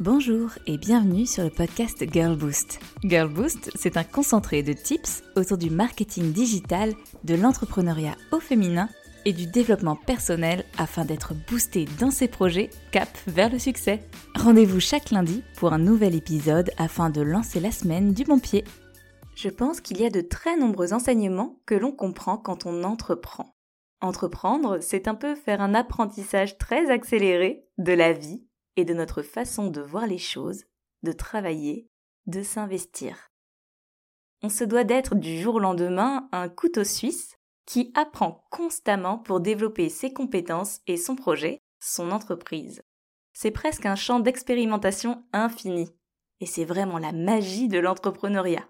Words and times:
Bonjour 0.00 0.52
et 0.66 0.78
bienvenue 0.78 1.26
sur 1.26 1.44
le 1.44 1.50
podcast 1.50 2.02
Girl 2.10 2.34
Boost. 2.34 2.80
Girl 3.04 3.28
Boost, 3.28 3.70
c'est 3.74 3.98
un 3.98 4.02
concentré 4.02 4.62
de 4.62 4.72
tips 4.72 5.22
autour 5.36 5.58
du 5.58 5.68
marketing 5.68 6.32
digital, 6.32 6.94
de 7.24 7.34
l'entrepreneuriat 7.34 8.16
au 8.32 8.40
féminin 8.40 8.88
et 9.26 9.34
du 9.34 9.46
développement 9.46 9.96
personnel 9.96 10.64
afin 10.78 11.04
d'être 11.04 11.34
boosté 11.50 11.84
dans 11.98 12.10
ses 12.10 12.28
projets 12.28 12.70
cap 12.92 13.10
vers 13.26 13.50
le 13.50 13.58
succès. 13.58 14.00
Rendez-vous 14.36 14.80
chaque 14.80 15.10
lundi 15.10 15.44
pour 15.58 15.74
un 15.74 15.78
nouvel 15.78 16.14
épisode 16.14 16.70
afin 16.78 17.10
de 17.10 17.20
lancer 17.20 17.60
la 17.60 17.70
semaine 17.70 18.14
du 18.14 18.24
bon 18.24 18.38
pied. 18.38 18.64
Je 19.34 19.50
pense 19.50 19.82
qu'il 19.82 20.00
y 20.00 20.06
a 20.06 20.10
de 20.10 20.22
très 20.22 20.56
nombreux 20.56 20.94
enseignements 20.94 21.60
que 21.66 21.74
l'on 21.74 21.92
comprend 21.92 22.38
quand 22.38 22.64
on 22.64 22.84
entreprend. 22.84 23.54
Entreprendre, 24.00 24.78
c'est 24.80 25.08
un 25.08 25.14
peu 25.14 25.34
faire 25.34 25.60
un 25.60 25.74
apprentissage 25.74 26.56
très 26.56 26.90
accéléré 26.90 27.66
de 27.76 27.92
la 27.92 28.14
vie 28.14 28.46
et 28.76 28.84
de 28.84 28.94
notre 28.94 29.22
façon 29.22 29.68
de 29.68 29.80
voir 29.80 30.06
les 30.06 30.18
choses, 30.18 30.64
de 31.02 31.12
travailler, 31.12 31.88
de 32.26 32.42
s'investir. 32.42 33.30
On 34.42 34.48
se 34.48 34.64
doit 34.64 34.84
d'être 34.84 35.14
du 35.14 35.38
jour 35.38 35.56
au 35.56 35.58
lendemain 35.58 36.28
un 36.32 36.48
couteau 36.48 36.84
suisse 36.84 37.36
qui 37.66 37.92
apprend 37.94 38.44
constamment 38.50 39.18
pour 39.18 39.40
développer 39.40 39.88
ses 39.88 40.12
compétences 40.12 40.80
et 40.86 40.96
son 40.96 41.14
projet, 41.14 41.60
son 41.78 42.10
entreprise. 42.10 42.82
C'est 43.32 43.50
presque 43.50 43.86
un 43.86 43.96
champ 43.96 44.20
d'expérimentation 44.20 45.24
infini. 45.32 45.90
Et 46.40 46.46
c'est 46.46 46.64
vraiment 46.64 46.98
la 46.98 47.12
magie 47.12 47.68
de 47.68 47.78
l'entrepreneuriat. 47.78 48.66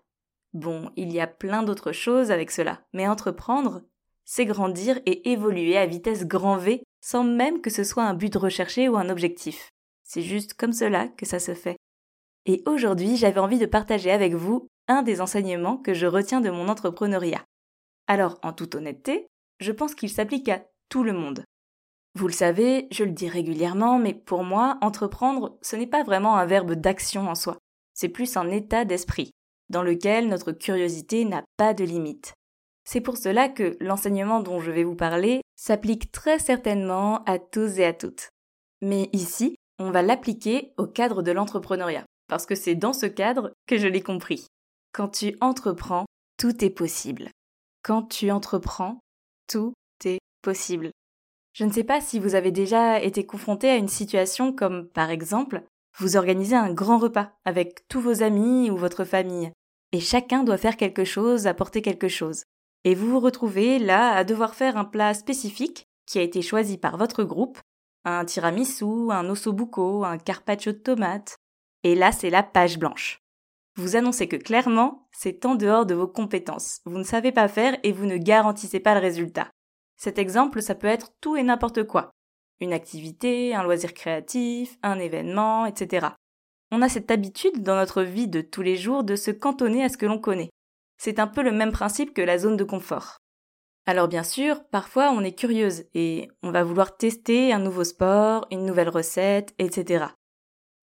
Bon, 0.52 0.91
il 0.96 1.12
y 1.12 1.20
a 1.20 1.28
plein 1.28 1.62
d'autres 1.62 1.92
choses 1.92 2.32
avec 2.32 2.50
cela, 2.50 2.82
mais 2.92 3.06
entreprendre, 3.06 3.82
c'est 4.24 4.44
grandir 4.44 5.00
et 5.06 5.30
évoluer 5.30 5.77
à 5.77 5.86
vitesse 5.86 6.27
grand 6.27 6.56
V 6.56 6.82
sans 7.00 7.24
même 7.24 7.60
que 7.60 7.70
ce 7.70 7.84
soit 7.84 8.05
un 8.05 8.14
but 8.14 8.34
recherché 8.36 8.88
ou 8.88 8.96
un 8.96 9.08
objectif. 9.08 9.72
C'est 10.12 10.23
juste 10.23 10.55
comme 10.55 10.73
cela 10.73 11.06
que 11.06 11.24
ça 11.24 11.38
se 11.38 11.55
fait. 11.55 11.77
Et 12.45 12.64
aujourd'hui, 12.66 13.16
j'avais 13.16 13.38
envie 13.38 13.60
de 13.60 13.66
partager 13.66 14.10
avec 14.10 14.34
vous 14.34 14.66
un 14.89 15.05
des 15.05 15.20
enseignements 15.20 15.77
que 15.77 15.94
je 15.94 16.08
retiens 16.08 16.41
de 16.41 16.50
mon 16.50 16.66
entrepreneuriat. 16.66 17.44
Alors, 18.08 18.36
en 18.42 18.53
toute 18.53 18.75
honnêteté, 18.75 19.28
je 19.61 19.70
pense 19.70 19.94
qu'il 19.94 20.11
s'applique 20.11 20.48
à 20.48 20.64
tout 20.88 21.05
le 21.05 21.12
monde. 21.12 21.44
Vous 22.16 22.27
le 22.27 22.33
savez, 22.33 22.88
je 22.91 23.05
le 23.05 23.12
dis 23.12 23.28
régulièrement, 23.28 24.00
mais 24.00 24.12
pour 24.12 24.42
moi, 24.42 24.78
entreprendre, 24.81 25.56
ce 25.62 25.77
n'est 25.77 25.86
pas 25.86 26.03
vraiment 26.03 26.34
un 26.34 26.44
verbe 26.44 26.72
d'action 26.72 27.28
en 27.28 27.36
soi. 27.36 27.58
C'est 27.94 28.08
plus 28.08 28.36
un 28.36 28.50
état 28.50 28.84
d'esprit, 28.84 29.31
dans 29.69 29.84
lequel 29.84 30.27
notre 30.27 30.50
curiosité 30.50 31.25
n'a 31.25 31.44
pas 31.56 31.72
de 31.72 31.84
limite. 31.84 32.34
C'est 32.83 33.00
pour 33.00 33.16
cela 33.16 33.48
que 33.48 33.77
l'enseignement 33.78 34.41
dont 34.41 34.58
je 34.58 34.72
vais 34.72 34.83
vous 34.83 34.97
parler 34.97 35.41
s'applique 35.55 36.11
très 36.11 36.41
certainement 36.41 37.22
à 37.27 37.38
tous 37.38 37.78
et 37.78 37.84
à 37.84 37.92
toutes. 37.92 38.31
Mais 38.83 39.08
ici, 39.12 39.55
on 39.81 39.91
va 39.91 40.03
l'appliquer 40.03 40.73
au 40.77 40.86
cadre 40.86 41.23
de 41.23 41.33
l'entrepreneuriat, 41.33 42.05
parce 42.28 42.45
que 42.45 42.55
c'est 42.55 42.75
dans 42.75 42.92
ce 42.92 43.06
cadre 43.06 43.50
que 43.67 43.78
je 43.78 43.89
l'ai 43.89 44.03
compris. 44.03 44.47
Quand 44.92 45.09
tu 45.09 45.37
entreprends, 45.41 46.05
tout 46.37 46.62
est 46.62 46.70
possible. 46.70 47.31
Quand 47.83 48.03
tu 48.03 48.31
entreprends, 48.31 49.00
tout 49.48 49.72
est 50.05 50.19
possible. 50.42 50.91
Je 51.55 51.64
ne 51.64 51.72
sais 51.72 51.83
pas 51.83 52.03
si 52.03 52.19
vous 52.19 52.34
avez 52.34 52.50
déjà 52.53 53.00
été 53.00 53.25
confronté 53.25 53.70
à 53.70 53.77
une 53.77 53.89
situation 53.89 54.53
comme, 54.53 54.87
par 54.87 55.09
exemple, 55.09 55.62
vous 55.98 56.17
organisez 56.17 56.56
un 56.56 56.72
grand 56.72 56.98
repas 56.98 57.33
avec 57.47 57.89
tous 57.89 58.00
vos 58.00 58.22
amis 58.22 58.70
ou 58.70 58.77
votre 58.77 59.05
famille, 59.05 59.50
et 59.92 60.00
chacun 60.00 60.44
doit 60.44 60.59
faire 60.59 60.77
quelque 60.77 61.05
chose, 61.05 61.47
apporter 61.47 61.81
quelque 61.81 62.09
chose. 62.09 62.44
Et 62.84 62.94
vous 62.94 63.09
vous 63.09 63.20
retrouvez 63.20 63.78
là 63.78 64.12
à 64.12 64.25
devoir 64.25 64.55
faire 64.55 64.77
un 64.77 64.84
plat 64.84 65.15
spécifique 65.15 65.87
qui 66.06 66.19
a 66.19 66.22
été 66.22 66.42
choisi 66.42 66.77
par 66.77 66.98
votre 66.98 67.25
groupe 67.25 67.59
un 68.05 68.25
tiramisu, 68.25 69.11
un 69.11 69.29
ossobuco, 69.29 70.05
un 70.05 70.19
carpaccio 70.19 70.73
de 70.73 70.79
tomates. 70.79 71.37
Et 71.83 71.95
là, 71.95 72.12
c'est 72.12 72.31
la 72.31 72.43
page 72.43 72.79
blanche. 72.79 73.20
Vous 73.77 73.97
annoncez 73.97 74.29
que 74.29 74.37
clairement, 74.37 75.09
c'est 75.12 75.47
en 75.47 75.55
dehors 75.55 75.87
de 75.87 75.95
vos 75.95 76.09
compétences. 76.09 76.81
Vous 76.84 76.98
ne 76.98 77.05
savez 77.05 77.33
pas 77.33 77.48
faire 77.48 77.78
et 77.83 77.93
vous 77.93 78.06
ne 78.06 78.17
garantissez 78.17 78.81
pas 78.81 78.94
le 78.94 79.00
résultat. 79.00 79.50
Cet 79.97 80.19
exemple, 80.19 80.62
ça 80.62 80.75
peut 80.75 80.87
être 80.87 81.12
tout 81.21 81.37
et 81.37 81.43
n'importe 81.43 81.84
quoi. 81.84 82.10
Une 82.60 82.72
activité, 82.72 83.55
un 83.55 83.62
loisir 83.62 83.94
créatif, 83.94 84.77
un 84.83 84.99
événement, 84.99 85.66
etc. 85.66 86.09
On 86.72 86.83
a 86.83 86.89
cette 86.89 87.10
habitude 87.10 87.62
dans 87.62 87.75
notre 87.75 88.03
vie 88.03 88.28
de 88.28 88.41
tous 88.41 88.62
les 88.62 88.77
jours 88.77 89.03
de 89.03 89.16
se 89.16 89.31
cantonner 89.31 89.83
à 89.83 89.89
ce 89.89 89.97
que 89.97 90.06
l'on 90.06 90.19
connaît. 90.19 90.50
C'est 90.99 91.19
un 91.19 91.27
peu 91.27 91.43
le 91.43 91.53
même 91.53 91.72
principe 91.72 92.12
que 92.12 92.22
la 92.22 92.39
zone 92.39 92.56
de 92.56 92.65
confort. 92.65 93.16
Alors 93.86 94.08
bien 94.08 94.22
sûr, 94.22 94.64
parfois 94.70 95.10
on 95.10 95.24
est 95.24 95.38
curieuse 95.38 95.84
et 95.94 96.28
on 96.42 96.50
va 96.50 96.64
vouloir 96.64 96.96
tester 96.96 97.52
un 97.52 97.58
nouveau 97.58 97.84
sport, 97.84 98.46
une 98.50 98.66
nouvelle 98.66 98.88
recette, 98.88 99.54
etc. 99.58 100.06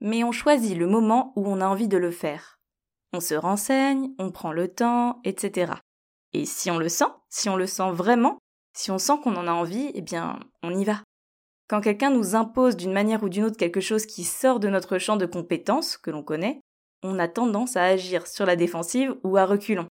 Mais 0.00 0.24
on 0.24 0.32
choisit 0.32 0.76
le 0.76 0.86
moment 0.86 1.32
où 1.36 1.46
on 1.46 1.60
a 1.60 1.66
envie 1.66 1.88
de 1.88 1.96
le 1.96 2.10
faire. 2.10 2.58
On 3.12 3.20
se 3.20 3.34
renseigne, 3.34 4.10
on 4.18 4.30
prend 4.30 4.52
le 4.52 4.68
temps, 4.68 5.20
etc. 5.24 5.72
Et 6.34 6.44
si 6.44 6.70
on 6.70 6.78
le 6.78 6.88
sent, 6.88 7.06
si 7.30 7.48
on 7.48 7.56
le 7.56 7.66
sent 7.66 7.90
vraiment, 7.92 8.38
si 8.76 8.90
on 8.90 8.98
sent 8.98 9.14
qu'on 9.22 9.36
en 9.36 9.46
a 9.48 9.52
envie, 9.52 9.90
eh 9.94 10.02
bien, 10.02 10.38
on 10.62 10.76
y 10.76 10.84
va. 10.84 11.00
Quand 11.68 11.80
quelqu'un 11.80 12.10
nous 12.10 12.34
impose 12.34 12.76
d'une 12.76 12.92
manière 12.92 13.22
ou 13.22 13.28
d'une 13.28 13.44
autre 13.44 13.56
quelque 13.56 13.80
chose 13.80 14.06
qui 14.06 14.24
sort 14.24 14.60
de 14.60 14.68
notre 14.68 14.98
champ 14.98 15.16
de 15.16 15.26
compétences, 15.26 15.96
que 15.96 16.10
l'on 16.10 16.22
connaît, 16.22 16.60
on 17.02 17.18
a 17.18 17.28
tendance 17.28 17.76
à 17.76 17.84
agir 17.84 18.26
sur 18.26 18.46
la 18.46 18.56
défensive 18.56 19.14
ou 19.24 19.36
à 19.36 19.44
reculons. 19.44 19.88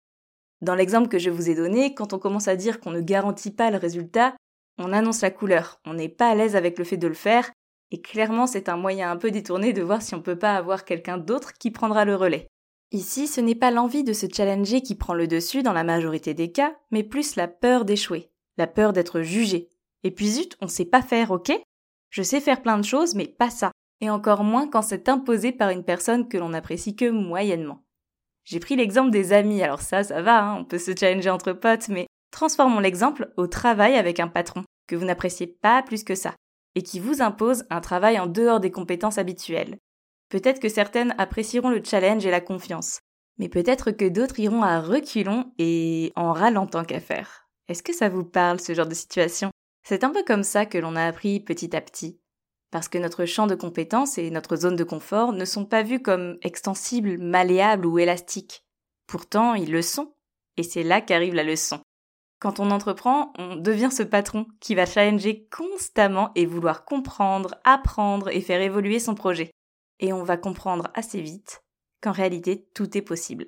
Dans 0.66 0.74
l'exemple 0.74 1.10
que 1.10 1.20
je 1.20 1.30
vous 1.30 1.48
ai 1.48 1.54
donné, 1.54 1.94
quand 1.94 2.14
on 2.14 2.18
commence 2.18 2.48
à 2.48 2.56
dire 2.56 2.80
qu'on 2.80 2.90
ne 2.90 3.00
garantit 3.00 3.52
pas 3.52 3.70
le 3.70 3.78
résultat, 3.78 4.36
on 4.80 4.94
annonce 4.94 5.22
la 5.22 5.30
couleur, 5.30 5.80
on 5.86 5.94
n'est 5.94 6.10
pas 6.10 6.28
à 6.28 6.34
l'aise 6.34 6.56
avec 6.56 6.80
le 6.80 6.84
fait 6.84 6.98
de 6.98 7.06
le 7.06 7.14
faire, 7.14 7.52
et 7.92 8.02
clairement 8.02 8.48
c'est 8.48 8.68
un 8.68 8.76
moyen 8.76 9.12
un 9.12 9.16
peu 9.16 9.30
détourné 9.30 9.74
de 9.74 9.84
voir 9.84 10.02
si 10.02 10.16
on 10.16 10.24
peut 10.24 10.40
pas 10.40 10.56
avoir 10.56 10.84
quelqu'un 10.84 11.20
d'autre 11.20 11.54
qui 11.54 11.70
prendra 11.70 12.04
le 12.04 12.16
relais. 12.16 12.48
Ici, 12.92 13.28
ce 13.28 13.42
n'est 13.42 13.54
pas 13.54 13.70
l'envie 13.70 14.04
de 14.04 14.12
se 14.12 14.26
challenger 14.26 14.82
qui 14.82 14.96
prend 14.96 15.14
le 15.14 15.28
dessus 15.28 15.62
dans 15.62 15.72
la 15.72 15.84
majorité 15.84 16.34
des 16.34 16.52
cas, 16.52 16.76
mais 16.90 17.04
plus 17.04 17.36
la 17.36 17.48
peur 17.48 17.86
d'échouer, 17.86 18.32
la 18.58 18.66
peur 18.66 18.92
d'être 18.92 19.22
jugé. 19.22 19.70
Et 20.02 20.10
puis 20.10 20.30
zut, 20.30 20.58
on 20.62 20.68
sait 20.68 20.86
pas 20.86 21.04
faire, 21.04 21.30
ok? 21.30 21.52
Je 22.10 22.24
sais 22.24 22.42
faire 22.42 22.64
plein 22.64 22.80
de 22.80 22.86
choses, 22.86 23.14
mais 23.14 23.28
pas 23.28 23.52
ça. 23.52 23.70
Et 24.02 24.10
encore 24.10 24.44
moins 24.44 24.68
quand 24.68 24.82
c'est 24.82 25.10
imposé 25.10 25.52
par 25.52 25.70
une 25.70 25.84
personne 25.84 26.28
que 26.28 26.40
l'on 26.40 26.54
apprécie 26.54 26.96
que 26.96 27.12
moyennement. 27.12 27.85
J'ai 28.46 28.60
pris 28.60 28.76
l'exemple 28.76 29.10
des 29.10 29.34
amis, 29.34 29.64
alors 29.64 29.82
ça, 29.82 30.04
ça 30.04 30.22
va, 30.22 30.44
hein, 30.44 30.58
on 30.60 30.66
peut 30.66 30.78
se 30.78 30.96
challenger 30.96 31.32
entre 31.32 31.54
potes, 31.54 31.90
mais 31.90 32.06
transformons 32.32 32.80
l'exemple 32.80 33.34
au 33.38 33.48
travail 33.48 33.96
avec 33.96 34.20
un 34.20 34.28
patron, 34.28 34.64
que 34.88 34.96
vous 34.96 35.06
n'appréciez 35.06 35.48
pas 35.48 35.82
plus 35.82 36.04
que 36.04 36.14
ça, 36.14 36.36
et 36.76 36.84
qui 36.84 37.00
vous 37.00 37.22
impose 37.24 37.66
un 37.72 37.82
travail 37.82 38.20
en 38.20 38.28
dehors 38.28 38.60
des 38.60 38.72
compétences 38.72 39.18
habituelles. 39.18 39.78
Peut-être 40.30 40.60
que 40.60 40.70
certaines 40.70 41.16
apprécieront 41.18 41.70
le 41.70 41.84
challenge 41.84 42.26
et 42.26 42.32
la 42.32 42.42
confiance, 42.42 43.00
mais 43.40 43.50
peut-être 43.50 43.92
que 43.92 44.08
d'autres 44.08 44.40
iront 44.40 44.62
à 44.62 44.80
reculons 44.80 45.52
et 45.58 46.14
en 46.16 46.32
râlant 46.32 46.68
tant 46.68 46.86
qu'à 46.86 47.00
faire. 47.00 47.48
Est-ce 47.68 47.84
que 47.84 47.94
ça 47.94 48.10
vous 48.10 48.24
parle, 48.24 48.60
ce 48.60 48.76
genre 48.76 48.86
de 48.86 48.94
situation? 48.94 49.50
C'est 49.84 50.04
un 50.04 50.12
peu 50.12 50.24
comme 50.24 50.44
ça 50.44 50.66
que 50.66 50.78
l'on 50.78 50.96
a 50.96 51.06
appris 51.06 51.40
petit 51.40 51.76
à 51.76 51.82
petit 51.82 52.20
parce 52.72 52.88
que 52.88 52.98
notre 52.98 53.26
champ 53.26 53.48
de 53.48 53.56
compétences 53.56 54.18
et 54.18 54.30
notre 54.30 54.56
zone 54.56 54.76
de 54.76 54.84
confort 54.84 55.34
ne 55.34 55.46
sont 55.46 55.66
pas 55.66 55.84
vus 55.84 56.02
comme 56.02 56.38
extensibles, 56.42 57.18
malléables 57.18 57.86
ou 57.86 58.00
élastiques. 58.00 58.66
Pourtant, 59.08 59.54
ils 59.54 59.72
le 59.72 59.82
sont, 59.82 60.14
et 60.58 60.64
c'est 60.64 60.84
là 60.84 61.02
qu'arrive 61.02 61.36
la 61.36 61.44
leçon. 61.44 61.80
Quand 62.40 62.60
on 62.60 62.72
entreprend, 62.72 63.34
on 63.38 63.56
devient 63.56 63.90
ce 63.92 64.04
patron 64.04 64.46
qui 64.60 64.76
va 64.76 64.86
challenger 64.86 65.48
constamment 65.48 66.32
et 66.36 66.46
vouloir 66.46 66.86
comprendre, 66.86 67.56
apprendre 67.64 68.30
et 68.30 68.42
faire 68.42 68.62
évoluer 68.62 69.00
son 69.00 69.16
projet. 69.16 69.52
Et 70.00 70.12
on 70.12 70.24
va 70.24 70.38
comprendre 70.38 70.92
assez 70.94 71.22
vite 71.22 71.64
qu'en 72.02 72.12
réalité, 72.12 72.68
tout 72.74 72.98
est 72.98 73.02
possible. 73.02 73.46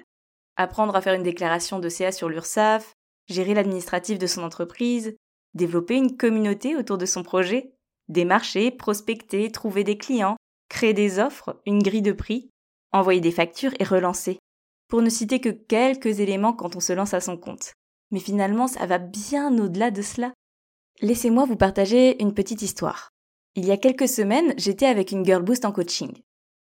Apprendre 0.56 0.96
à 0.96 1.02
faire 1.02 1.14
une 1.14 1.24
déclaration 1.24 1.80
de 1.80 1.90
CA 1.90 2.12
sur 2.12 2.30
l'URSSAF, 2.30 2.94
gérer 3.28 3.54
l'administratif 3.54 4.18
de 4.18 4.26
son 4.28 4.44
entreprise, 4.44 5.16
développer 5.54 5.96
une 5.96 6.18
communauté 6.18 6.76
autour 6.76 6.98
de 6.98 7.06
son 7.06 7.24
projet, 7.24 7.74
Démarcher, 8.10 8.72
prospecter, 8.72 9.52
trouver 9.52 9.84
des 9.84 9.98
clients, 9.98 10.38
créer 10.70 10.94
des 10.94 11.20
offres, 11.20 11.62
une 11.66 11.82
grille 11.82 12.02
de 12.02 12.12
prix, 12.12 12.50
envoyer 12.92 13.22
des 13.22 13.32
factures 13.32 13.74
et 13.80 13.84
relancer. 13.84 14.40
Pour 14.88 15.02
ne 15.02 15.10
citer 15.10 15.42
que 15.42 15.50
quelques 15.50 16.20
éléments 16.20 16.54
quand 16.54 16.76
on 16.76 16.80
se 16.80 16.94
lance 16.94 17.14
à 17.14 17.20
son 17.20 17.38
compte. 17.38 17.74
Mais 18.12 18.20
finalement, 18.20 18.68
ça 18.68 18.86
va 18.86 19.00
bien 19.00 19.58
au-delà 19.58 19.92
de 19.92 20.02
cela. 20.02 20.34
Laissez-moi 21.02 21.46
vous 21.46 21.58
partager 21.58 22.22
une 22.22 22.34
petite 22.34 22.62
histoire. 22.62 23.10
Il 23.56 23.66
y 23.66 23.72
a 23.72 23.78
quelques 23.78 24.08
semaines, 24.08 24.54
j'étais 24.58 24.86
avec 24.86 25.12
une 25.12 25.26
Girl 25.26 25.44
Boost 25.44 25.66
en 25.66 25.72
coaching. 25.72 26.14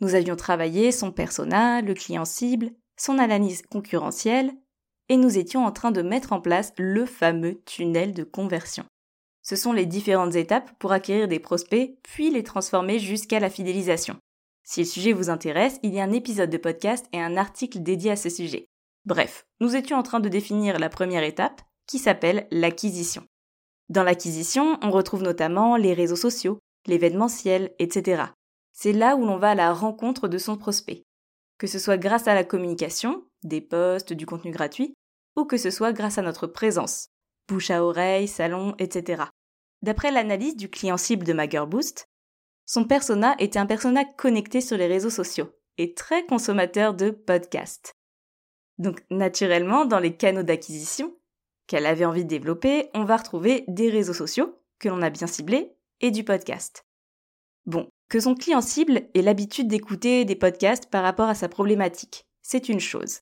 Nous 0.01 0.15
avions 0.15 0.35
travaillé 0.35 0.91
son 0.91 1.11
persona, 1.11 1.81
le 1.81 1.93
client 1.93 2.25
cible, 2.25 2.71
son 2.97 3.17
analyse 3.17 3.63
concurrentielle, 3.63 4.53
et 5.09 5.17
nous 5.17 5.37
étions 5.37 5.65
en 5.65 5.71
train 5.71 5.91
de 5.91 6.01
mettre 6.01 6.33
en 6.33 6.41
place 6.41 6.73
le 6.77 7.05
fameux 7.05 7.61
tunnel 7.65 8.13
de 8.13 8.23
conversion. 8.23 8.85
Ce 9.47 9.55
sont 9.55 9.73
les 9.73 9.85
différentes 9.85 10.33
étapes 10.33 10.71
pour 10.79 10.91
acquérir 10.91 11.27
des 11.27 11.39
prospects, 11.39 11.95
puis 12.01 12.31
les 12.31 12.41
transformer 12.41 12.97
jusqu'à 12.97 13.39
la 13.39 13.51
fidélisation. 13.51 14.17
Si 14.63 14.79
le 14.79 14.87
sujet 14.87 15.13
vous 15.13 15.29
intéresse, 15.29 15.79
il 15.83 15.93
y 15.93 15.99
a 15.99 16.03
un 16.03 16.11
épisode 16.11 16.49
de 16.49 16.57
podcast 16.57 17.05
et 17.13 17.21
un 17.21 17.37
article 17.37 17.83
dédié 17.83 18.09
à 18.09 18.15
ce 18.15 18.29
sujet. 18.29 18.65
Bref, 19.05 19.45
nous 19.61 19.75
étions 19.75 19.97
en 19.97 20.03
train 20.03 20.19
de 20.19 20.29
définir 20.29 20.79
la 20.79 20.89
première 20.89 21.23
étape, 21.23 21.61
qui 21.85 21.99
s'appelle 21.99 22.47
l'acquisition. 22.49 23.23
Dans 23.89 24.01
l'acquisition, 24.01 24.79
on 24.81 24.89
retrouve 24.89 25.21
notamment 25.21 25.77
les 25.77 25.93
réseaux 25.93 26.15
sociaux, 26.15 26.57
l'événementiel, 26.87 27.71
etc. 27.77 28.23
C'est 28.73 28.93
là 28.93 29.15
où 29.15 29.27
l'on 29.27 29.37
va 29.37 29.51
à 29.51 29.55
la 29.55 29.73
rencontre 29.73 30.27
de 30.27 30.39
son 30.39 30.57
prospect. 30.57 31.03
Que 31.59 31.67
ce 31.67 31.77
soit 31.77 31.99
grâce 31.99 32.27
à 32.27 32.33
la 32.33 32.43
communication, 32.43 33.23
des 33.43 33.61
posts, 33.61 34.11
du 34.11 34.25
contenu 34.25 34.49
gratuit, 34.49 34.95
ou 35.35 35.45
que 35.45 35.57
ce 35.57 35.69
soit 35.69 35.93
grâce 35.93 36.17
à 36.17 36.23
notre 36.23 36.47
présence, 36.47 37.09
bouche 37.47 37.69
à 37.69 37.83
oreille, 37.83 38.27
salon, 38.27 38.73
etc. 38.79 39.25
D'après 39.81 40.11
l'analyse 40.11 40.55
du 40.55 40.69
client 40.69 40.97
cible 40.97 41.25
de 41.25 41.33
MagerBoost, 41.33 42.09
son 42.65 42.85
persona 42.85 43.35
était 43.39 43.59
un 43.59 43.65
persona 43.65 44.03
connecté 44.03 44.61
sur 44.61 44.77
les 44.77 44.87
réseaux 44.87 45.09
sociaux 45.09 45.51
et 45.77 45.93
très 45.93 46.25
consommateur 46.25 46.93
de 46.93 47.11
podcasts. 47.11 47.93
Donc 48.77 49.03
naturellement, 49.09 49.85
dans 49.85 49.99
les 49.99 50.15
canaux 50.15 50.43
d'acquisition 50.43 51.15
qu'elle 51.67 51.85
avait 51.85 52.05
envie 52.05 52.23
de 52.23 52.29
développer, 52.29 52.89
on 52.93 53.03
va 53.03 53.17
retrouver 53.17 53.65
des 53.67 53.89
réseaux 53.89 54.13
sociaux 54.13 54.59
que 54.79 54.89
l'on 54.89 55.01
a 55.01 55.09
bien 55.09 55.27
ciblés 55.27 55.75
et 56.01 56.11
du 56.11 56.23
podcast. 56.23 56.85
Bon, 57.65 57.89
que 58.09 58.19
son 58.19 58.35
client 58.35 58.61
cible 58.61 59.09
ait 59.13 59.21
l'habitude 59.21 59.67
d'écouter 59.67 60.25
des 60.25 60.35
podcasts 60.35 60.89
par 60.89 61.03
rapport 61.03 61.29
à 61.29 61.35
sa 61.35 61.49
problématique, 61.49 62.25
c'est 62.41 62.69
une 62.69 62.79
chose. 62.79 63.21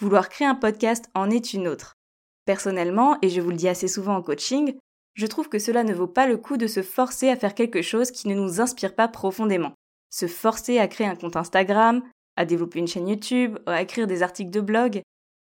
Vouloir 0.00 0.28
créer 0.28 0.46
un 0.46 0.54
podcast 0.54 1.10
en 1.14 1.30
est 1.30 1.52
une 1.52 1.68
autre. 1.68 1.98
Personnellement, 2.46 3.18
et 3.22 3.28
je 3.28 3.40
vous 3.40 3.50
le 3.50 3.56
dis 3.56 3.68
assez 3.68 3.88
souvent 3.88 4.16
en 4.16 4.22
coaching, 4.22 4.78
je 5.14 5.26
trouve 5.26 5.48
que 5.48 5.58
cela 5.58 5.84
ne 5.84 5.94
vaut 5.94 6.08
pas 6.08 6.26
le 6.26 6.36
coup 6.36 6.56
de 6.56 6.66
se 6.66 6.82
forcer 6.82 7.28
à 7.28 7.36
faire 7.36 7.54
quelque 7.54 7.82
chose 7.82 8.10
qui 8.10 8.28
ne 8.28 8.34
nous 8.34 8.60
inspire 8.60 8.94
pas 8.94 9.08
profondément. 9.08 9.74
Se 10.10 10.26
forcer 10.26 10.78
à 10.78 10.88
créer 10.88 11.06
un 11.06 11.16
compte 11.16 11.36
Instagram, 11.36 12.02
à 12.36 12.44
développer 12.44 12.80
une 12.80 12.88
chaîne 12.88 13.08
YouTube, 13.08 13.58
à 13.66 13.82
écrire 13.82 14.06
des 14.06 14.22
articles 14.22 14.50
de 14.50 14.60
blog. 14.60 15.02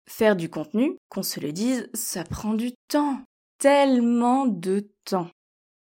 Faire 0.10 0.36
du 0.36 0.50
contenu, 0.50 0.98
qu'on 1.10 1.24
se 1.24 1.39
le 1.39 1.54
dise, 1.54 1.89
ça 1.94 2.25
prend 2.25 2.54
du 2.54 2.71
temps. 2.89 3.21
Tellement 3.57 4.45
de 4.45 4.89
temps. 5.06 5.30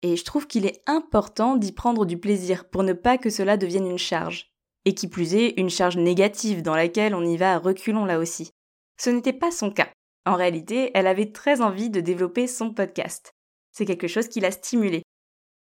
Et 0.01 0.15
je 0.15 0.23
trouve 0.23 0.47
qu'il 0.47 0.65
est 0.65 0.81
important 0.85 1.55
d'y 1.57 1.73
prendre 1.73 2.05
du 2.05 2.17
plaisir 2.17 2.69
pour 2.69 2.83
ne 2.83 2.93
pas 2.93 3.17
que 3.17 3.29
cela 3.29 3.57
devienne 3.57 3.89
une 3.89 3.97
charge. 3.97 4.47
Et 4.85 4.93
qui 4.93 5.07
plus 5.07 5.35
est, 5.35 5.53
une 5.57 5.69
charge 5.69 5.97
négative 5.97 6.61
dans 6.61 6.75
laquelle 6.75 7.15
on 7.15 7.25
y 7.25 7.35
va 7.35 7.53
à 7.53 7.57
reculons 7.57 8.05
là 8.05 8.19
aussi. 8.19 8.51
Ce 8.97 9.09
n'était 9.09 9.33
pas 9.33 9.51
son 9.51 9.71
cas. 9.71 9.89
En 10.25 10.35
réalité, 10.35 10.91
elle 10.93 11.07
avait 11.07 11.31
très 11.31 11.61
envie 11.61 11.89
de 11.89 11.99
développer 11.99 12.47
son 12.47 12.73
podcast. 12.73 13.33
C'est 13.73 13.85
quelque 13.85 14.07
chose 14.07 14.27
qui 14.29 14.39
l'a 14.39 14.51
stimulée. 14.51 15.03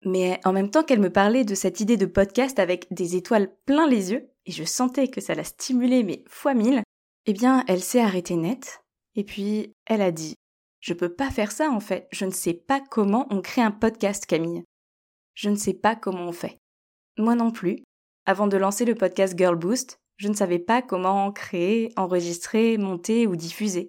Mais 0.04 0.40
en 0.44 0.52
même 0.52 0.70
temps 0.70 0.82
qu'elle 0.82 1.00
me 1.00 1.12
parlait 1.12 1.44
de 1.44 1.54
cette 1.54 1.80
idée 1.80 1.98
de 1.98 2.06
podcast 2.06 2.58
avec 2.58 2.86
des 2.90 3.16
étoiles 3.16 3.54
plein 3.66 3.86
les 3.86 4.12
yeux, 4.12 4.30
et 4.46 4.52
je 4.52 4.64
sentais 4.64 5.08
que 5.08 5.20
ça 5.20 5.34
la 5.34 5.44
stimulait 5.44 6.02
mais 6.02 6.24
fois 6.26 6.54
mille, 6.54 6.82
eh 7.26 7.32
bien, 7.34 7.64
elle 7.68 7.82
s'est 7.82 8.00
arrêtée 8.00 8.36
net, 8.36 8.82
et 9.14 9.24
puis 9.24 9.74
elle 9.84 10.00
a 10.00 10.10
dit 10.10 10.34
Je 10.80 10.94
peux 10.94 11.14
pas 11.14 11.30
faire 11.30 11.52
ça 11.52 11.70
en 11.70 11.80
fait, 11.80 12.08
je 12.12 12.24
ne 12.24 12.30
sais 12.30 12.54
pas 12.54 12.80
comment 12.80 13.26
on 13.30 13.42
crée 13.42 13.60
un 13.60 13.70
podcast, 13.70 14.24
Camille. 14.24 14.64
Je 15.34 15.50
ne 15.50 15.56
sais 15.56 15.74
pas 15.74 15.94
comment 15.94 16.28
on 16.28 16.32
fait. 16.32 16.58
Moi 17.18 17.34
non 17.34 17.50
plus. 17.50 17.82
Avant 18.26 18.46
de 18.46 18.56
lancer 18.56 18.84
le 18.84 18.94
podcast 18.94 19.36
Girl 19.36 19.56
Boost, 19.56 19.98
je 20.16 20.28
ne 20.28 20.34
savais 20.34 20.58
pas 20.58 20.82
comment 20.82 21.32
créer, 21.32 21.92
enregistrer, 21.96 22.78
monter 22.78 23.26
ou 23.26 23.36
diffuser. 23.36 23.88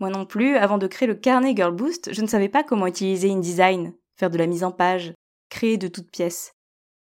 Moi 0.00 0.10
non 0.10 0.26
plus, 0.26 0.56
avant 0.56 0.78
de 0.78 0.86
créer 0.86 1.08
le 1.08 1.14
carnet 1.14 1.56
Girl 1.56 1.74
Boost, 1.74 2.12
je 2.12 2.22
ne 2.22 2.28
savais 2.28 2.48
pas 2.48 2.62
comment 2.62 2.86
utiliser 2.86 3.30
InDesign, 3.30 3.94
faire 4.16 4.30
de 4.30 4.38
la 4.38 4.46
mise 4.46 4.62
en 4.62 4.70
page, 4.70 5.12
créer 5.48 5.76
de 5.76 5.88
toutes 5.88 6.10
pièces. 6.10 6.52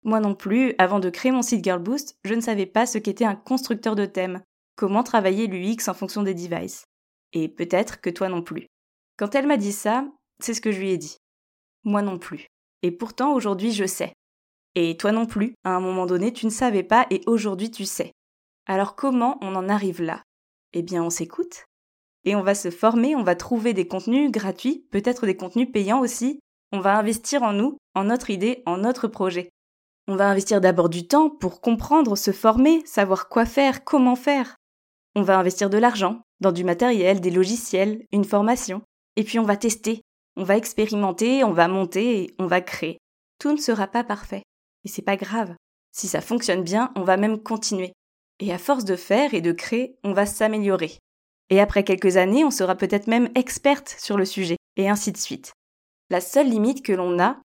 Moi 0.03 0.19
non 0.19 0.35
plus, 0.35 0.75
avant 0.77 0.99
de 0.99 1.09
créer 1.09 1.31
mon 1.31 1.41
site 1.41 1.63
Girl 1.63 1.81
Boost, 1.81 2.17
je 2.23 2.33
ne 2.33 2.41
savais 2.41 2.67
pas 2.67 2.85
ce 2.85 2.97
qu'était 2.97 3.25
un 3.25 3.35
constructeur 3.35 3.95
de 3.95 4.05
thème, 4.05 4.41
comment 4.75 5.03
travailler 5.03 5.47
l'UX 5.47 5.89
en 5.89 5.93
fonction 5.93 6.23
des 6.23 6.33
devices. 6.33 6.85
Et 7.33 7.49
peut-être 7.49 7.99
que 7.99 8.09
toi 8.09 8.29
non 8.29 8.41
plus. 8.41 8.67
Quand 9.17 9.35
elle 9.35 9.47
m'a 9.47 9.57
dit 9.57 9.73
ça, 9.73 10.07
c'est 10.39 10.53
ce 10.53 10.61
que 10.61 10.71
je 10.71 10.79
lui 10.79 10.91
ai 10.91 10.97
dit. 10.97 11.17
Moi 11.83 12.01
non 12.01 12.17
plus. 12.17 12.47
Et 12.81 12.91
pourtant 12.91 13.33
aujourd'hui 13.33 13.71
je 13.71 13.85
sais. 13.85 14.13
Et 14.75 14.95
toi 14.95 15.11
non 15.11 15.25
plus, 15.25 15.53
à 15.63 15.71
un 15.71 15.79
moment 15.79 16.05
donné 16.05 16.31
tu 16.31 16.45
ne 16.45 16.51
savais 16.51 16.83
pas 16.83 17.07
et 17.09 17.21
aujourd'hui 17.25 17.71
tu 17.71 17.85
sais. 17.85 18.11
Alors 18.67 18.95
comment 18.95 19.37
on 19.41 19.55
en 19.55 19.69
arrive 19.69 20.01
là? 20.01 20.23
Eh 20.73 20.81
bien 20.81 21.03
on 21.03 21.09
s'écoute, 21.09 21.65
et 22.25 22.35
on 22.35 22.41
va 22.41 22.55
se 22.55 22.71
former, 22.71 23.15
on 23.15 23.23
va 23.23 23.35
trouver 23.35 23.73
des 23.73 23.87
contenus 23.87 24.31
gratuits, 24.31 24.87
peut-être 24.91 25.25
des 25.25 25.37
contenus 25.37 25.71
payants 25.71 26.01
aussi. 26.01 26.39
On 26.71 26.79
va 26.79 26.97
investir 26.97 27.43
en 27.43 27.53
nous, 27.53 27.77
en 27.93 28.05
notre 28.05 28.31
idée, 28.31 28.63
en 28.65 28.77
notre 28.77 29.07
projet. 29.07 29.49
On 30.07 30.15
va 30.15 30.29
investir 30.29 30.59
d'abord 30.61 30.89
du 30.89 31.07
temps 31.07 31.29
pour 31.29 31.61
comprendre, 31.61 32.15
se 32.15 32.31
former, 32.31 32.83
savoir 32.85 33.29
quoi 33.29 33.45
faire, 33.45 33.83
comment 33.83 34.15
faire. 34.15 34.55
On 35.15 35.21
va 35.21 35.39
investir 35.39 35.69
de 35.69 35.77
l'argent, 35.77 36.21
dans 36.41 36.51
du 36.51 36.63
matériel, 36.63 37.21
des 37.21 37.31
logiciels, 37.31 38.03
une 38.11 38.25
formation. 38.25 38.81
Et 39.15 39.23
puis 39.23 39.39
on 39.39 39.43
va 39.43 39.55
tester, 39.55 40.01
on 40.35 40.43
va 40.43 40.57
expérimenter, 40.57 41.43
on 41.43 41.53
va 41.53 41.67
monter 41.67 42.23
et 42.23 42.35
on 42.39 42.47
va 42.47 42.61
créer. 42.61 42.97
Tout 43.39 43.51
ne 43.51 43.57
sera 43.57 43.87
pas 43.87 44.03
parfait. 44.03 44.43
Et 44.83 44.89
c'est 44.89 45.01
pas 45.01 45.17
grave. 45.17 45.55
Si 45.91 46.07
ça 46.07 46.21
fonctionne 46.21 46.63
bien, 46.63 46.91
on 46.95 47.03
va 47.03 47.17
même 47.17 47.41
continuer. 47.41 47.93
Et 48.39 48.53
à 48.53 48.57
force 48.57 48.83
de 48.83 48.95
faire 48.95 49.33
et 49.33 49.41
de 49.41 49.53
créer, 49.53 49.97
on 50.03 50.11
va 50.11 50.25
s'améliorer. 50.25 50.99
Et 51.49 51.59
après 51.59 51.83
quelques 51.83 52.17
années, 52.17 52.43
on 52.43 52.51
sera 52.51 52.75
peut-être 52.75 53.07
même 53.07 53.29
experte 53.35 53.95
sur 53.99 54.17
le 54.17 54.25
sujet, 54.25 54.57
et 54.77 54.89
ainsi 54.89 55.11
de 55.11 55.17
suite. 55.17 55.53
La 56.09 56.21
seule 56.21 56.49
limite 56.49 56.83
que 56.83 56.93
l'on 56.93 57.19
a, 57.19 57.41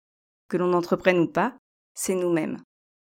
que 0.49 0.57
l'on 0.57 0.73
entreprenne 0.73 1.19
ou 1.19 1.27
pas, 1.27 1.57
c'est 1.94 2.15
nous-mêmes. 2.15 2.61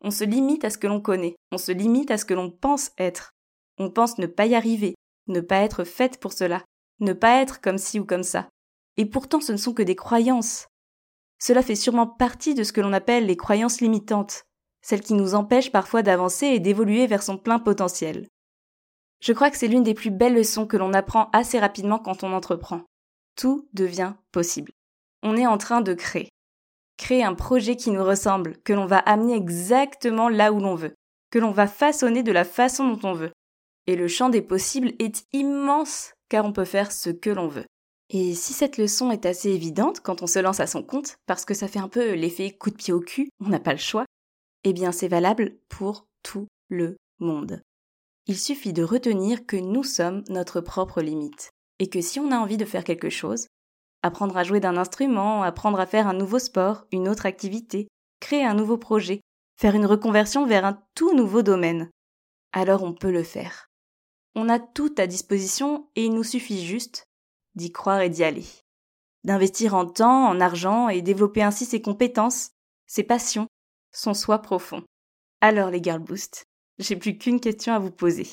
On 0.00 0.10
se 0.10 0.24
limite 0.24 0.64
à 0.64 0.70
ce 0.70 0.78
que 0.78 0.86
l'on 0.86 1.00
connaît, 1.00 1.36
on 1.52 1.58
se 1.58 1.72
limite 1.72 2.10
à 2.10 2.18
ce 2.18 2.24
que 2.24 2.34
l'on 2.34 2.50
pense 2.50 2.90
être. 2.98 3.30
On 3.78 3.90
pense 3.90 4.18
ne 4.18 4.26
pas 4.26 4.46
y 4.46 4.54
arriver, 4.54 4.94
ne 5.26 5.40
pas 5.40 5.58
être 5.58 5.84
faite 5.84 6.20
pour 6.20 6.32
cela, 6.32 6.64
ne 7.00 7.12
pas 7.12 7.40
être 7.40 7.60
comme 7.60 7.78
ci 7.78 7.98
ou 7.98 8.04
comme 8.04 8.22
ça. 8.22 8.48
Et 8.96 9.06
pourtant 9.06 9.40
ce 9.40 9.52
ne 9.52 9.56
sont 9.56 9.74
que 9.74 9.82
des 9.82 9.96
croyances. 9.96 10.66
Cela 11.40 11.62
fait 11.62 11.76
sûrement 11.76 12.06
partie 12.06 12.54
de 12.54 12.64
ce 12.64 12.72
que 12.72 12.80
l'on 12.80 12.92
appelle 12.92 13.26
les 13.26 13.36
croyances 13.36 13.80
limitantes, 13.80 14.44
celles 14.82 15.02
qui 15.02 15.14
nous 15.14 15.34
empêchent 15.34 15.72
parfois 15.72 16.02
d'avancer 16.02 16.46
et 16.46 16.60
d'évoluer 16.60 17.06
vers 17.06 17.22
son 17.22 17.38
plein 17.38 17.58
potentiel. 17.58 18.26
Je 19.20 19.32
crois 19.32 19.50
que 19.50 19.56
c'est 19.56 19.68
l'une 19.68 19.82
des 19.82 19.94
plus 19.94 20.10
belles 20.10 20.34
leçons 20.34 20.66
que 20.66 20.76
l'on 20.76 20.92
apprend 20.92 21.28
assez 21.32 21.58
rapidement 21.58 21.98
quand 21.98 22.22
on 22.22 22.32
entreprend. 22.32 22.82
Tout 23.36 23.68
devient 23.72 24.14
possible. 24.32 24.72
On 25.22 25.36
est 25.36 25.46
en 25.46 25.58
train 25.58 25.80
de 25.80 25.94
créer. 25.94 26.28
Créer 26.96 27.24
un 27.24 27.34
projet 27.34 27.76
qui 27.76 27.90
nous 27.90 28.04
ressemble, 28.04 28.56
que 28.64 28.72
l'on 28.72 28.86
va 28.86 28.98
amener 28.98 29.34
exactement 29.34 30.28
là 30.28 30.52
où 30.52 30.60
l'on 30.60 30.74
veut, 30.74 30.94
que 31.30 31.38
l'on 31.38 31.50
va 31.50 31.66
façonner 31.66 32.22
de 32.22 32.32
la 32.32 32.44
façon 32.44 32.88
dont 32.88 33.08
on 33.08 33.12
veut. 33.12 33.32
Et 33.86 33.96
le 33.96 34.08
champ 34.08 34.28
des 34.28 34.42
possibles 34.42 34.92
est 34.98 35.24
immense 35.32 36.12
car 36.28 36.44
on 36.44 36.52
peut 36.52 36.64
faire 36.64 36.92
ce 36.92 37.10
que 37.10 37.30
l'on 37.30 37.48
veut. 37.48 37.64
Et 38.10 38.34
si 38.34 38.52
cette 38.52 38.78
leçon 38.78 39.10
est 39.10 39.26
assez 39.26 39.50
évidente 39.50 40.00
quand 40.00 40.22
on 40.22 40.26
se 40.26 40.38
lance 40.38 40.60
à 40.60 40.66
son 40.66 40.82
compte, 40.82 41.16
parce 41.26 41.44
que 41.44 41.54
ça 41.54 41.68
fait 41.68 41.78
un 41.78 41.88
peu 41.88 42.14
l'effet 42.14 42.50
coup 42.50 42.70
de 42.70 42.76
pied 42.76 42.92
au 42.92 43.00
cul, 43.00 43.28
on 43.40 43.48
n'a 43.48 43.60
pas 43.60 43.72
le 43.72 43.78
choix, 43.78 44.04
eh 44.64 44.72
bien 44.72 44.92
c'est 44.92 45.08
valable 45.08 45.56
pour 45.68 46.06
tout 46.22 46.46
le 46.68 46.96
monde. 47.18 47.62
Il 48.28 48.38
suffit 48.38 48.74
de 48.74 48.82
retenir 48.82 49.46
que 49.46 49.56
nous 49.56 49.82
sommes 49.82 50.22
notre 50.28 50.60
propre 50.60 51.00
limite, 51.00 51.50
et 51.78 51.88
que 51.88 52.02
si 52.02 52.20
on 52.20 52.30
a 52.30 52.36
envie 52.36 52.58
de 52.58 52.66
faire 52.66 52.84
quelque 52.84 53.08
chose, 53.08 53.46
apprendre 54.02 54.36
à 54.36 54.44
jouer 54.44 54.60
d'un 54.60 54.76
instrument, 54.76 55.42
apprendre 55.42 55.80
à 55.80 55.86
faire 55.86 56.06
un 56.06 56.12
nouveau 56.12 56.38
sport, 56.38 56.84
une 56.92 57.08
autre 57.08 57.24
activité, 57.24 57.88
créer 58.20 58.44
un 58.44 58.52
nouveau 58.52 58.76
projet, 58.76 59.22
faire 59.58 59.74
une 59.74 59.86
reconversion 59.86 60.44
vers 60.44 60.66
un 60.66 60.78
tout 60.94 61.14
nouveau 61.14 61.40
domaine, 61.40 61.90
alors 62.52 62.82
on 62.82 62.92
peut 62.92 63.10
le 63.10 63.22
faire. 63.22 63.70
On 64.34 64.50
a 64.50 64.58
tout 64.58 64.94
à 64.98 65.06
disposition 65.06 65.88
et 65.96 66.04
il 66.04 66.12
nous 66.12 66.22
suffit 66.22 66.66
juste 66.66 67.04
d'y 67.54 67.72
croire 67.72 68.02
et 68.02 68.10
d'y 68.10 68.24
aller. 68.24 68.44
D'investir 69.24 69.74
en 69.74 69.86
temps, 69.86 70.28
en 70.28 70.38
argent 70.38 70.90
et 70.90 71.00
développer 71.00 71.42
ainsi 71.42 71.64
ses 71.64 71.80
compétences, 71.80 72.50
ses 72.86 73.04
passions, 73.04 73.48
son 73.90 74.12
soi 74.12 74.40
profond. 74.40 74.84
Alors 75.40 75.70
les 75.70 75.82
Girl 75.82 76.00
Boost, 76.00 76.44
j'ai 76.78 76.96
plus 76.96 77.18
qu'une 77.18 77.40
question 77.40 77.74
à 77.74 77.78
vous 77.78 77.90
poser. 77.90 78.26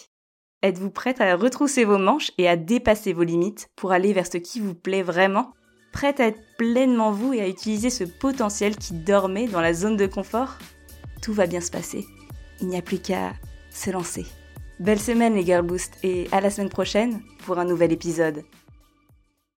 Êtes-vous 0.61 0.89
prête 0.89 1.21
à 1.21 1.35
retrousser 1.35 1.83
vos 1.83 1.97
manches 1.97 2.31
et 2.37 2.47
à 2.47 2.55
dépasser 2.55 3.13
vos 3.13 3.23
limites 3.23 3.69
pour 3.75 3.91
aller 3.91 4.13
vers 4.13 4.27
ce 4.27 4.37
qui 4.37 4.59
vous 4.59 4.73
plaît 4.73 5.03
vraiment? 5.03 5.53
Prête 5.91 6.19
à 6.19 6.27
être 6.27 6.41
pleinement 6.57 7.11
vous 7.11 7.33
et 7.33 7.41
à 7.41 7.47
utiliser 7.47 7.89
ce 7.89 8.03
potentiel 8.03 8.75
qui 8.75 8.93
dormait 8.93 9.47
dans 9.47 9.61
la 9.61 9.73
zone 9.73 9.97
de 9.97 10.07
confort? 10.07 10.57
Tout 11.21 11.33
va 11.33 11.47
bien 11.47 11.61
se 11.61 11.71
passer. 11.71 12.05
Il 12.61 12.67
n'y 12.67 12.77
a 12.77 12.81
plus 12.81 12.99
qu'à 12.99 13.33
se 13.69 13.91
lancer. 13.91 14.25
Belle 14.79 14.99
semaine 14.99 15.35
les 15.35 15.45
Girl 15.45 15.65
Boost 15.65 15.93
et 16.03 16.27
à 16.31 16.41
la 16.41 16.49
semaine 16.49 16.69
prochaine 16.69 17.21
pour 17.45 17.59
un 17.59 17.65
nouvel 17.65 17.91
épisode. 17.91 18.43